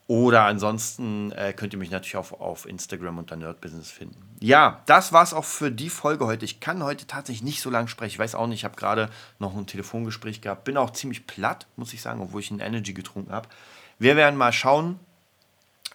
oder 0.09 0.45
ansonsten 0.45 1.31
äh, 1.33 1.53
könnt 1.53 1.73
ihr 1.73 1.77
mich 1.77 1.91
natürlich 1.91 2.15
auch 2.15 2.31
auf 2.39 2.65
Instagram 2.65 3.19
unter 3.19 3.35
Nerdbusiness 3.35 3.91
finden. 3.91 4.19
Ja, 4.39 4.81
das 4.87 5.13
war's 5.13 5.35
auch 5.35 5.45
für 5.45 5.71
die 5.71 5.91
Folge 5.91 6.25
heute. 6.25 6.45
Ich 6.45 6.59
kann 6.59 6.81
heute 6.81 7.05
tatsächlich 7.05 7.43
nicht 7.43 7.61
so 7.61 7.69
lange 7.69 7.89
sprechen. 7.89 8.13
Ich 8.13 8.17
weiß 8.17 8.33
auch 8.33 8.47
nicht, 8.47 8.61
ich 8.61 8.65
habe 8.65 8.75
gerade 8.75 9.11
noch 9.37 9.55
ein 9.55 9.67
Telefongespräch 9.67 10.41
gehabt. 10.41 10.63
Bin 10.63 10.77
auch 10.77 10.89
ziemlich 10.89 11.27
platt, 11.27 11.67
muss 11.75 11.93
ich 11.93 12.01
sagen, 12.01 12.21
obwohl 12.21 12.41
ich 12.41 12.49
ein 12.49 12.59
Energy 12.59 12.93
getrunken 12.93 13.31
habe. 13.31 13.49
Wir 13.99 14.15
werden 14.15 14.35
mal 14.35 14.51
schauen, 14.51 14.99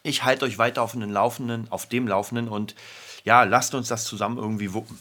Ich 0.04 0.22
halte 0.22 0.44
euch 0.44 0.58
weiter 0.58 0.82
auf 0.82 0.92
den 0.92 1.10
Laufenden, 1.10 1.66
auf 1.70 1.86
dem 1.86 2.06
Laufenden 2.06 2.46
und 2.48 2.76
ja, 3.24 3.42
lasst 3.42 3.74
uns 3.74 3.88
das 3.88 4.04
zusammen 4.04 4.38
irgendwie 4.38 4.74
wuppen. 4.74 5.00